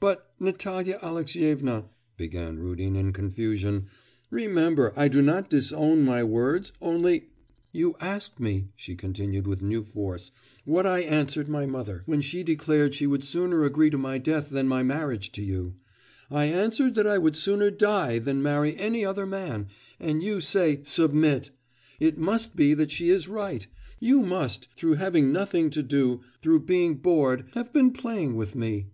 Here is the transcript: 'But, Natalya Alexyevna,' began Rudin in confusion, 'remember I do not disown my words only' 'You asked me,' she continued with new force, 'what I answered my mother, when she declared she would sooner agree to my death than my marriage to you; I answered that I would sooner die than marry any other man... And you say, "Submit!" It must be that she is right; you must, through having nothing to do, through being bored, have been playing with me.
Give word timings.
'But, 0.00 0.34
Natalya 0.40 0.98
Alexyevna,' 1.00 1.84
began 2.16 2.58
Rudin 2.58 2.96
in 2.96 3.12
confusion, 3.12 3.86
'remember 4.28 4.92
I 4.96 5.06
do 5.06 5.22
not 5.22 5.48
disown 5.48 6.02
my 6.04 6.24
words 6.24 6.72
only' 6.82 7.28
'You 7.72 7.94
asked 8.00 8.40
me,' 8.40 8.66
she 8.74 8.96
continued 8.96 9.46
with 9.46 9.62
new 9.62 9.84
force, 9.84 10.32
'what 10.64 10.86
I 10.86 11.02
answered 11.02 11.48
my 11.48 11.66
mother, 11.66 12.02
when 12.06 12.20
she 12.20 12.42
declared 12.42 12.96
she 12.96 13.06
would 13.06 13.22
sooner 13.22 13.62
agree 13.62 13.90
to 13.90 13.96
my 13.96 14.18
death 14.18 14.50
than 14.50 14.66
my 14.66 14.82
marriage 14.82 15.30
to 15.30 15.40
you; 15.44 15.76
I 16.32 16.46
answered 16.46 16.96
that 16.96 17.06
I 17.06 17.18
would 17.18 17.36
sooner 17.36 17.70
die 17.70 18.18
than 18.18 18.42
marry 18.42 18.76
any 18.76 19.04
other 19.04 19.24
man... 19.24 19.68
And 20.00 20.20
you 20.20 20.40
say, 20.40 20.80
"Submit!" 20.82 21.50
It 22.00 22.18
must 22.18 22.56
be 22.56 22.74
that 22.74 22.90
she 22.90 23.08
is 23.08 23.28
right; 23.28 23.68
you 24.00 24.22
must, 24.22 24.68
through 24.74 24.94
having 24.94 25.30
nothing 25.30 25.70
to 25.70 25.82
do, 25.84 26.22
through 26.42 26.64
being 26.66 26.96
bored, 26.96 27.44
have 27.54 27.72
been 27.72 27.92
playing 27.92 28.34
with 28.34 28.56
me. 28.56 28.88